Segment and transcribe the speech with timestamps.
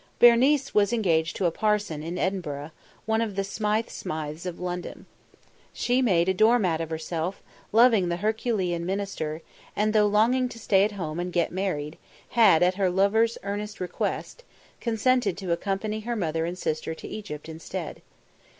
[0.17, 2.71] Berenice was engaged to a parson in Edinburgh,
[3.05, 5.05] one of the Smythe Smythes of London.
[5.73, 9.43] She made a doormat of herself, loving the herculean minister,
[9.75, 13.79] and, though longing to stay at home and get married, had, at her lover's earnest
[13.79, 14.43] request,
[14.79, 18.01] consented to accompany her mother and sister to Egypt instead.